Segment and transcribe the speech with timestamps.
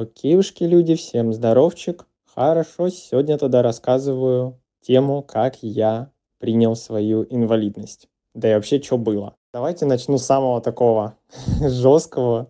[0.00, 2.06] Окейушки, люди, всем здоровчик.
[2.34, 8.08] Хорошо, сегодня тогда рассказываю тему, как я принял свою инвалидность.
[8.32, 9.34] Да и вообще, что было.
[9.52, 11.16] Давайте начну с самого такого
[11.60, 12.46] жесткого,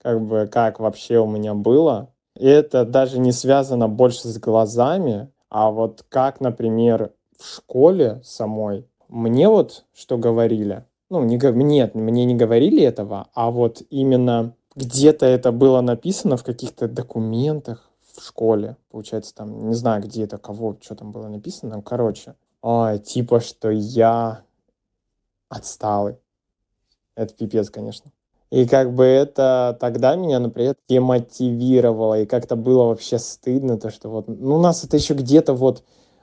[0.00, 2.14] как бы, как вообще у меня было.
[2.34, 8.88] И это даже не связано больше с глазами, а вот как, например, в школе самой.
[9.08, 15.26] Мне вот что говорили, ну, не, нет, мне не говорили этого, а вот именно где-то
[15.26, 20.76] это было написано в каких-то документах в школе, получается, там, не знаю, где это, кого,
[20.80, 24.42] что там было написано, короче, а, типа, что я
[25.48, 26.16] отсталый.
[27.14, 28.10] Это пипец, конечно.
[28.50, 34.08] И как бы это тогда меня, например, демотивировало, и как-то было вообще стыдно, то, что
[34.08, 35.82] вот, ну, у нас это еще где-то вот,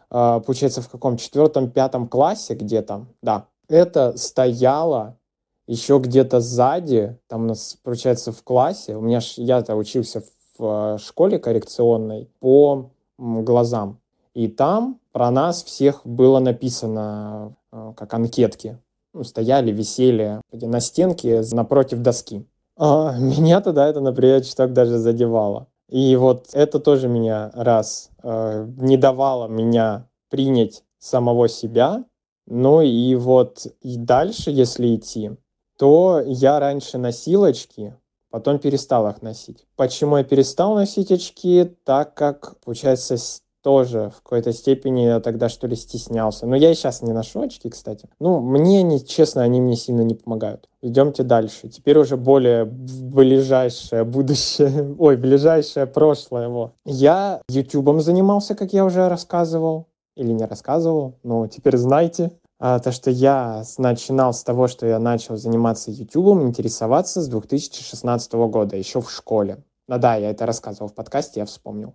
[0.09, 5.17] а, получается, в каком четвертом, пятом классе где-то, да, это стояло
[5.67, 10.23] еще где-то сзади, там у нас, получается, в классе, у меня, я-то учился
[10.57, 13.99] в э, школе коррекционной по глазам,
[14.33, 18.79] и там про нас всех было написано э, как анкетки.
[19.13, 22.47] Ну, стояли, висели на стенке напротив доски.
[22.77, 25.67] А меня тогда это, например, чуток даже задевало.
[25.89, 32.03] И вот это тоже меня раз э, не давало меня принять самого себя.
[32.47, 35.31] Ну и вот и дальше, если идти,
[35.77, 37.93] то я раньше носил очки,
[38.29, 39.65] потом перестал их носить.
[39.75, 41.75] Почему я перестал носить очки?
[41.83, 43.17] Так как, получается,
[43.63, 46.45] тоже в какой-то степени я тогда что ли стеснялся.
[46.45, 48.09] Но я и сейчас не ношу очки, кстати.
[48.19, 50.69] Ну, мне, не, честно, они мне сильно не помогают.
[50.81, 51.69] Идемте дальше.
[51.69, 56.43] Теперь уже более ближайшее будущее, ой, ближайшее прошлое.
[56.43, 56.73] Его.
[56.85, 59.87] Я ютубом занимался, как я уже рассказывал.
[60.15, 62.33] Или не рассказывал, но теперь знаете.
[62.65, 68.31] А, то, что я начинал с того, что я начал заниматься YouTube, интересоваться с 2016
[68.31, 69.65] года, еще в школе.
[69.89, 71.93] Ну да, я это рассказывал в подкасте, я вспомнил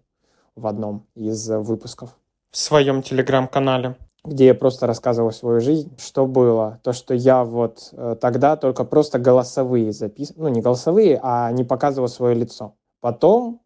[0.57, 2.11] в одном из выпусков.
[2.51, 6.81] В своем телеграм-канале где я просто рассказывал свою жизнь, что было.
[6.83, 11.65] То, что я вот э, тогда только просто голосовые записывал, ну не голосовые, а не
[11.65, 12.75] показывал свое лицо.
[13.01, 13.63] Потом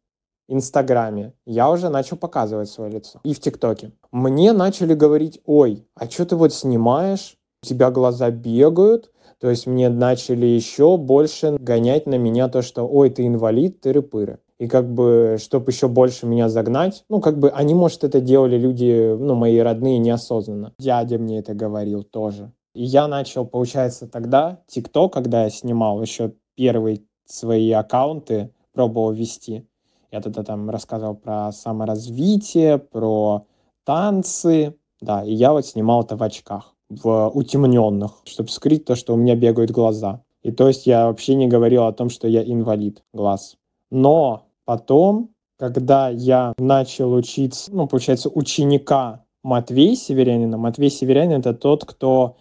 [0.49, 3.21] Инстаграме я уже начал показывать свое лицо.
[3.25, 3.93] И в ТикТоке.
[4.11, 7.37] Мне начали говорить, ой, а что ты вот снимаешь?
[7.63, 9.11] У тебя глаза бегают.
[9.41, 13.93] То есть мне начали еще больше гонять на меня то, что ой, ты инвалид, ты
[13.93, 14.39] рыпыры.
[14.59, 18.57] И как бы, чтобы еще больше меня загнать, ну, как бы, они, может, это делали
[18.57, 20.73] люди, ну, мои родные неосознанно.
[20.79, 22.53] Дядя мне это говорил тоже.
[22.73, 29.67] И я начал, получается, тогда, ТикТок, когда я снимал еще первые свои аккаунты, пробовал вести,
[30.13, 33.47] я тогда там рассказывал про саморазвитие, про
[33.85, 34.77] танцы.
[35.01, 39.17] Да, и я вот снимал это в очках, в утемненных, чтобы скрыть то, что у
[39.17, 40.23] меня бегают глаза.
[40.43, 43.57] И то есть я вообще не говорил о том, что я инвалид глаз.
[43.91, 51.85] Но потом, когда я начал учиться, ну, получается, ученика Матвей Северянина, Матвей Северянин— это тот,
[51.85, 52.37] кто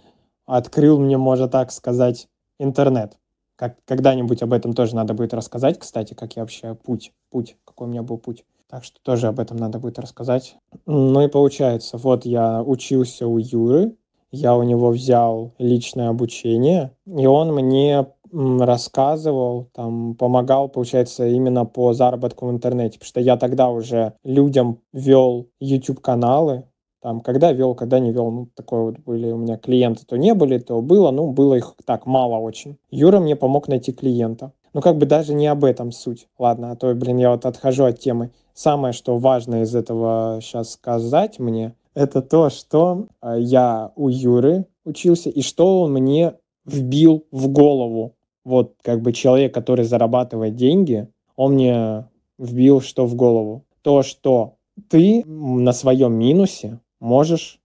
[0.46, 2.28] открыл мне, можно так сказать,
[2.60, 3.18] интернет.
[3.56, 7.88] Как, когда-нибудь об этом тоже надо будет рассказать, кстати, как я вообще путь, путь, какой
[7.88, 8.44] у меня был путь.
[8.70, 10.56] Так что тоже об этом надо будет рассказать.
[10.86, 13.96] Ну и получается, вот я учился у Юры,
[14.32, 21.94] я у него взял личное обучение, и он мне рассказывал, там, помогал, получается, именно по
[21.94, 26.64] заработку в интернете, потому что я тогда уже людям вел YouTube-каналы,
[27.02, 30.34] там, когда вел, когда не вел, ну, такое вот были у меня клиенты, то не
[30.34, 32.78] были, то было, ну, было их так мало очень.
[32.92, 34.54] Юра мне помог найти клиента.
[34.74, 36.28] Ну, как бы даже не об этом суть.
[36.38, 38.32] Ладно, а то, блин, я вот отхожу от темы.
[38.54, 44.66] Самое, что важно из этого сейчас сказать мне, это то, что а, я у Юры
[44.86, 48.16] учился, и что он мне вбил в голову.
[48.44, 52.08] Вот, как бы человек, который зарабатывает деньги, он мне
[52.38, 53.66] вбил что в голову?
[53.82, 54.56] То, что
[54.90, 57.60] ты на своем минусе можешь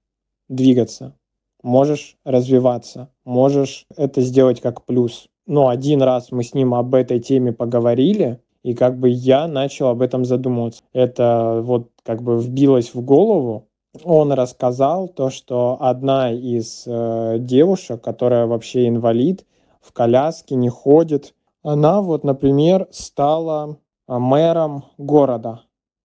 [0.49, 1.15] двигаться,
[1.63, 5.29] можешь развиваться, можешь это сделать как плюс.
[5.47, 9.89] Но один раз мы с ним об этой теме поговорили, и как бы я начал
[9.89, 10.83] об этом задумываться.
[10.93, 13.69] Это вот как бы вбилось в голову.
[14.03, 19.47] Он рассказал то, что одна из э, девушек, которая вообще инвалид,
[19.81, 21.33] в коляске не ходит,
[21.63, 23.77] она вот, например, стала
[24.09, 25.63] э, мэром города.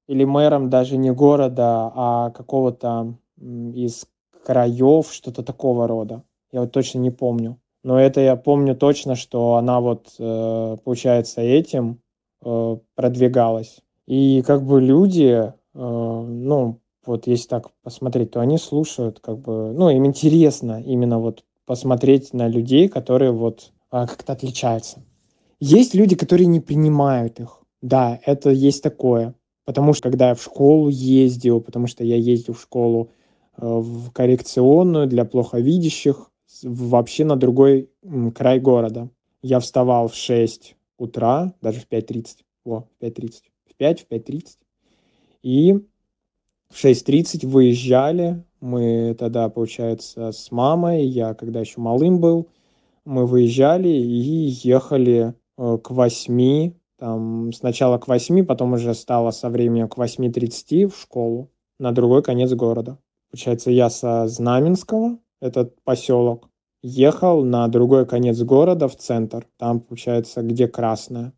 [0.07, 4.06] Или мэром даже не города, а какого-то из
[4.45, 6.24] краев, что-то такого рода.
[6.51, 7.61] Я вот точно не помню.
[7.83, 12.00] Но это я помню точно, что она вот, э, получается, этим
[12.44, 13.80] э, продвигалась.
[14.07, 19.74] И как бы люди, э, ну, вот если так посмотреть, то они слушают, как бы,
[19.74, 25.00] ну, им интересно именно вот посмотреть на людей, которые вот как-то отличаются.
[25.60, 27.62] Есть люди, которые не принимают их.
[27.81, 29.34] Да, это есть такое.
[29.66, 33.12] Потому что когда я в школу ездил, потому что я ездил в школу
[33.57, 36.31] в коррекционную для плоховидящих,
[36.63, 37.89] вообще на другой
[38.36, 39.09] край города.
[39.42, 42.25] Я вставал в 6 утра, даже в 5.30.
[42.63, 43.31] Во, в 5.30.
[43.69, 44.45] В 5, в 5.30.
[45.42, 45.74] И
[46.69, 48.44] в 6.30 выезжали.
[48.59, 52.48] Мы тогда, получается, с мамой, я когда еще малым был,
[53.06, 59.50] мы выезжали и ехали э, к 8 там сначала к 8, потом уже стало со
[59.50, 61.50] временем к 8.30 в школу
[61.80, 63.00] на другой конец города.
[63.31, 66.49] Получается, я со Знаменского, этот поселок,
[66.81, 69.47] ехал на другой конец города в центр.
[69.57, 71.33] Там, получается, где Красная.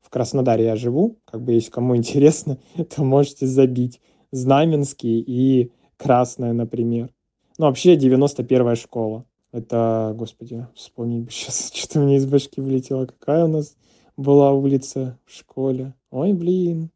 [0.00, 1.18] В Краснодаре я живу.
[1.24, 2.58] Как бы, если кому интересно,
[2.94, 4.00] то можете забить.
[4.30, 7.10] Знаменский и Красная, например.
[7.58, 9.24] Ну, вообще, 91-я школа.
[9.50, 13.06] Это, господи, вспомнить бы сейчас, что-то мне из башки вылетело.
[13.06, 13.76] Какая у нас
[14.16, 15.94] была улица в школе.
[16.10, 16.90] Ой, блин.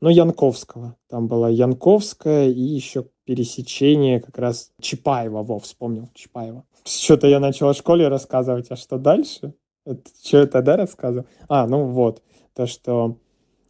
[0.00, 0.96] Ну, Янковского.
[1.08, 5.42] Там была Янковская и еще пересечение как раз Чапаева.
[5.42, 6.64] Во, вспомнил, Чапаева.
[6.84, 9.54] Что-то я начал о школе рассказывать, а что дальше?
[9.86, 11.26] Это, что я тогда рассказывал?
[11.48, 12.22] А, ну вот,
[12.54, 13.16] то, что...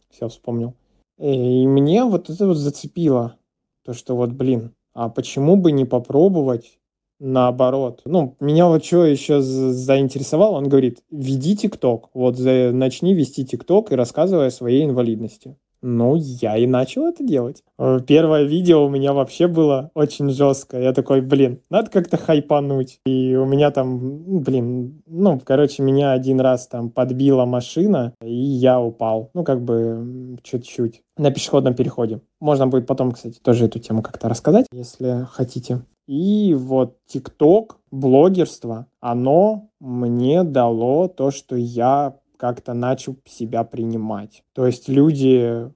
[0.09, 0.75] Все, вспомнил.
[1.17, 3.37] И мне вот это вот зацепило.
[3.83, 6.79] То, что вот, блин, а почему бы не попробовать
[7.19, 8.01] наоборот.
[8.05, 13.95] Ну, меня вот что еще заинтересовало, он говорит, веди ТикТок, вот начни вести ТикТок и
[13.95, 15.57] рассказывай о своей инвалидности.
[15.87, 17.61] Ну, я и начал это делать.
[17.77, 20.81] Э, первое видео у меня вообще было очень жесткое.
[20.81, 22.99] Я такой, блин, надо как-то хайпануть.
[23.05, 28.81] И у меня там, блин, ну, короче, меня один раз там подбила машина, и я
[28.81, 29.29] упал.
[29.35, 31.03] Ну, как бы чуть-чуть.
[31.17, 32.19] На пешеходном переходе.
[32.41, 35.83] Можно будет потом, кстати, тоже эту тему как-то рассказать, если хотите.
[36.07, 44.43] И вот ТикТок, блогерство, оно мне дало то, что я как-то начал себя принимать.
[44.53, 45.71] То есть люди,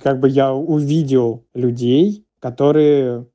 [0.00, 3.28] как бы я увидел людей, которые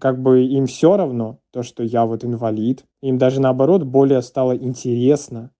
[0.00, 2.86] как бы им все равно то, что я вот инвалид.
[3.02, 5.50] Им даже наоборот более стало интересно.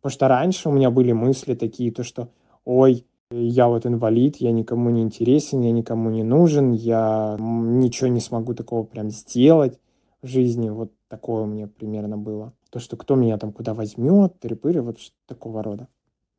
[0.00, 2.28] Потому что раньше у меня были мысли такие, то что,
[2.64, 8.20] ой, я вот инвалид, я никому не интересен, я никому не нужен, я ничего не
[8.20, 9.80] смогу такого прям сделать
[10.22, 10.68] в жизни.
[10.68, 12.52] Вот такое у меня примерно было.
[12.70, 15.88] То, что кто меня там куда возьмет, трепыры, вот такого рода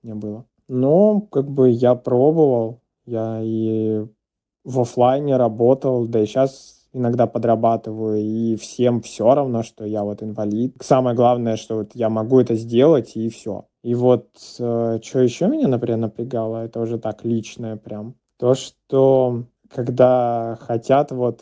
[0.06, 0.46] не было.
[0.68, 4.06] Но как бы я пробовал, я и
[4.64, 10.24] в офлайне работал, да и сейчас иногда подрабатываю, и всем все равно, что я вот
[10.24, 10.76] инвалид.
[10.82, 13.66] Самое главное, что вот я могу это сделать, и все.
[13.84, 18.16] И вот э, что еще меня, например, напрягало, это уже так личное прям.
[18.40, 21.42] То, что когда хотят вот,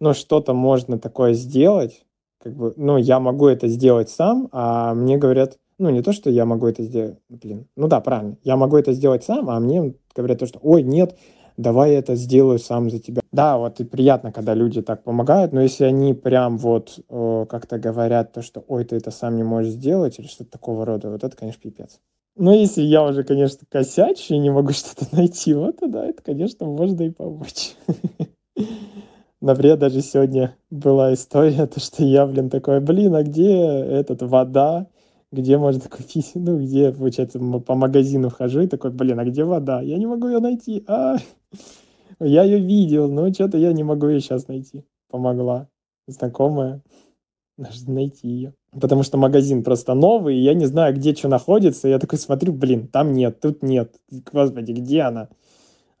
[0.00, 2.06] ну, что-то можно такое сделать,
[2.42, 6.30] как бы, ну, я могу это сделать сам, а мне говорят, ну, не то, что
[6.30, 9.94] я могу это сделать, блин, ну да, правильно, я могу это сделать сам, а мне
[10.14, 11.16] говорят то, что, ой, нет,
[11.56, 13.22] давай я это сделаю сам за тебя.
[13.32, 17.78] Да, вот и приятно, когда люди так помогают, но если они прям вот э, как-то
[17.78, 21.24] говорят то, что ой, ты это сам не можешь сделать или что-то такого рода, вот
[21.24, 22.00] это, конечно, пипец.
[22.36, 26.66] Но если я уже, конечно, косячу и не могу что-то найти, вот тогда это, конечно,
[26.66, 27.74] можно и помочь.
[29.40, 34.86] Например, даже сегодня была история, то, что я, блин, такой, блин, а где этот вода?
[35.34, 39.82] Где можно купить, ну, где, получается, по магазину хожу и такой, блин, а где вода?
[39.82, 40.84] Я не могу ее найти.
[40.86, 41.16] А,
[42.20, 44.84] я ее видел, но что-то я не могу ее сейчас найти.
[45.10, 45.68] Помогла
[46.06, 46.82] знакомая.
[47.86, 48.54] Найти ее.
[48.80, 51.86] Потому что магазин просто новый, и я не знаю, где что находится.
[51.86, 53.94] Я такой смотрю, блин, там нет, тут нет.
[54.32, 55.28] Господи, где она?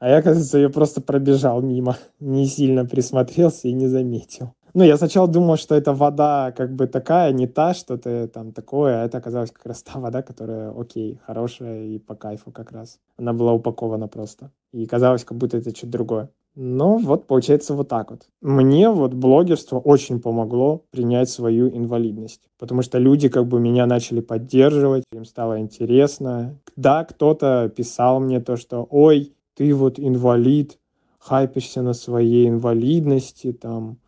[0.00, 1.96] А я, оказывается, ее просто пробежал мимо.
[2.20, 4.52] Не сильно присмотрелся и не заметил.
[4.74, 9.02] Ну, я сначала думал, что это вода как бы такая, не та, что-то там такое,
[9.02, 12.98] а это оказалось как раз та вода, которая, окей, хорошая и по кайфу как раз.
[13.16, 14.50] Она была упакована просто.
[14.72, 16.28] И казалось, как будто это что-то другое.
[16.56, 18.26] Ну, вот получается вот так вот.
[18.40, 24.20] Мне вот блогерство очень помогло принять свою инвалидность, потому что люди как бы меня начали
[24.20, 26.58] поддерживать, им стало интересно.
[26.74, 30.78] Да, кто-то писал мне то, что «Ой, ты вот инвалид,
[31.18, 33.98] хайпишься на своей инвалидности, там,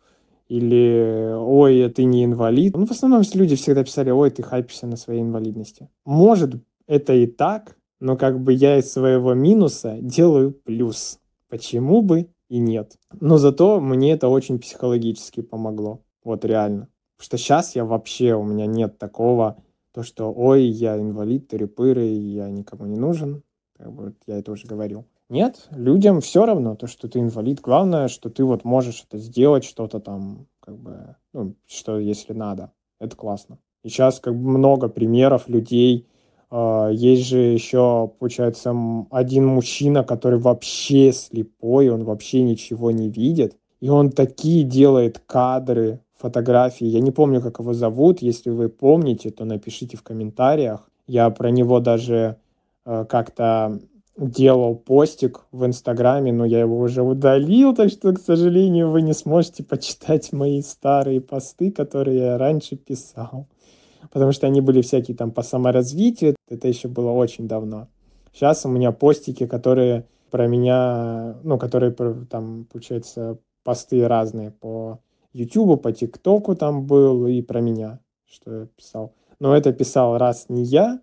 [0.47, 2.75] или «Ой, ты не инвалид».
[2.75, 5.89] Ну, в основном люди всегда писали «Ой, ты хайпишься на своей инвалидности».
[6.05, 6.55] Может,
[6.87, 11.19] это и так, но как бы я из своего минуса делаю плюс.
[11.49, 12.97] Почему бы и нет?
[13.19, 16.01] Но зато мне это очень психологически помогло.
[16.23, 16.89] Вот реально.
[17.17, 19.57] Потому что сейчас я вообще, у меня нет такого,
[19.93, 23.43] то, что «Ой, я инвалид, тыры-пыры, я никому не нужен».
[23.77, 25.05] Как бы я это уже говорил.
[25.29, 27.59] Нет, людям все равно, то, что ты инвалид.
[27.61, 32.71] Главное, что ты вот можешь это сделать, что-то там, как бы, ну, что если надо.
[32.99, 33.59] Это классно.
[33.83, 36.07] И сейчас как бы много примеров людей,
[36.49, 38.73] А, есть же еще, получается,
[39.11, 43.57] один мужчина, который вообще слепой, он вообще ничего не видит.
[43.81, 46.85] И он такие делает кадры, фотографии.
[46.87, 48.21] Я не помню, как его зовут.
[48.21, 50.89] Если вы помните, то напишите в комментариях.
[51.05, 52.37] Я про него даже
[52.85, 53.79] э, как-то
[54.17, 59.13] делал постик в Инстаграме, но я его уже удалил, так что, к сожалению, вы не
[59.13, 63.47] сможете почитать мои старые посты, которые я раньше писал
[64.11, 67.87] потому что они были всякие там по саморазвитию, это еще было очень давно.
[68.33, 71.91] Сейчас у меня постики, которые про меня, ну, которые
[72.29, 74.99] там, получается, посты разные по
[75.33, 79.13] YouTube, по ТикТоку там был и про меня, что я писал.
[79.39, 80.99] Но это писал раз не я,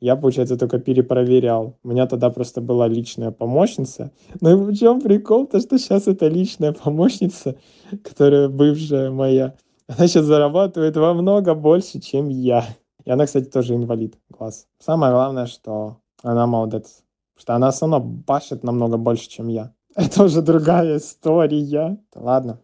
[0.00, 1.78] я, получается, только перепроверял.
[1.82, 4.12] У меня тогда просто была личная помощница.
[4.40, 5.46] Ну и в чем прикол?
[5.46, 7.56] То, что сейчас это личная помощница,
[8.02, 9.54] которая бывшая моя,
[9.88, 12.66] она сейчас зарабатывает во много больше, чем я.
[13.04, 14.66] И она, кстати, тоже инвалид глаз.
[14.78, 17.02] Самое главное, что она молодец.
[17.38, 19.72] Что она все равно башит намного больше, чем я.
[19.94, 21.98] Это уже другая история.
[22.14, 22.60] Ладно.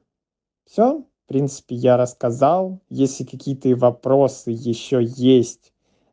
[0.66, 1.04] Все.
[1.24, 2.80] В принципе, я рассказал.
[2.90, 5.71] Если какие-то вопросы еще есть,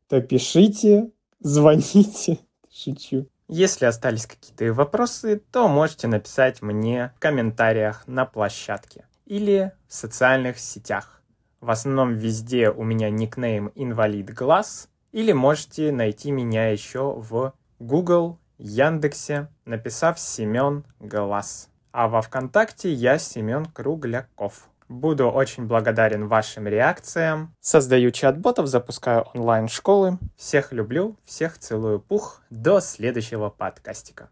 [0.10, 2.40] то пишите, звоните.
[2.74, 3.28] Шучу.
[3.48, 10.60] Если остались какие-то вопросы, то можете написать мне в комментариях на площадке или в социальных
[10.60, 11.22] сетях.
[11.62, 18.40] В основном везде у меня никнейм инвалид глаз, или можете найти меня еще в Google,
[18.58, 21.70] Яндексе, написав Семен Глаз.
[21.92, 24.70] А во Вконтакте я Семен Кругляков.
[24.90, 27.56] Буду очень благодарен вашим реакциям.
[27.62, 30.18] Создаю чат-ботов, запускаю онлайн-школы.
[30.36, 32.42] Всех люблю, всех целую пух.
[32.50, 34.30] До следующего подкастика.